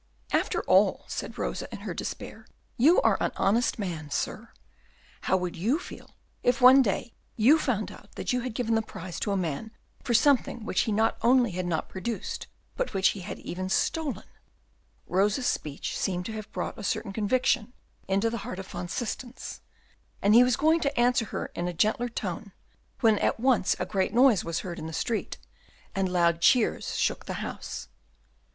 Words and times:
"After 0.31 0.61
all," 0.63 1.05
said 1.07 1.37
Rosa, 1.37 1.71
in 1.71 1.81
her 1.81 1.93
despair, 1.93 2.47
"you 2.75 2.99
are 3.03 3.19
an 3.21 3.31
honest 3.35 3.77
man, 3.77 4.09
sir; 4.09 4.49
how 5.29 5.37
would 5.37 5.55
you 5.55 5.77
feel 5.77 6.15
if 6.41 6.59
one 6.59 6.81
day 6.81 7.13
you 7.35 7.59
found 7.59 7.91
out 7.91 8.15
that 8.15 8.33
you 8.33 8.39
had 8.41 8.55
given 8.55 8.73
the 8.73 8.81
prize 8.81 9.19
to 9.19 9.31
a 9.31 9.37
man 9.37 9.69
for 10.03 10.15
something 10.15 10.65
which 10.65 10.81
he 10.89 10.91
not 10.91 11.19
only 11.21 11.51
had 11.51 11.67
not 11.67 11.87
produced, 11.87 12.47
but 12.75 12.95
which 12.95 13.09
he 13.09 13.19
had 13.19 13.37
even 13.37 13.69
stolen?" 13.69 14.23
Rosa's 15.05 15.45
speech 15.45 15.95
seemed 15.95 16.25
to 16.25 16.31
have 16.33 16.51
brought 16.51 16.79
a 16.79 16.83
certain 16.83 17.13
conviction 17.13 17.71
into 18.07 18.31
the 18.31 18.39
heart 18.39 18.57
of 18.57 18.65
Van 18.65 18.87
Systens, 18.87 19.61
and 20.19 20.33
he 20.33 20.43
was 20.43 20.55
going 20.57 20.79
to 20.79 20.99
answer 20.99 21.25
her 21.25 21.51
in 21.53 21.67
a 21.67 21.73
gentler 21.73 22.09
tone, 22.09 22.53
when 23.01 23.19
at 23.19 23.39
once 23.39 23.75
a 23.77 23.85
great 23.85 24.15
noise 24.15 24.43
was 24.43 24.61
heard 24.61 24.79
in 24.79 24.87
the 24.87 24.93
street, 24.93 25.37
and 25.93 26.11
loud 26.11 26.41
cheers 26.41 26.95
shook 26.95 27.27
the 27.27 27.33
house. 27.45 27.87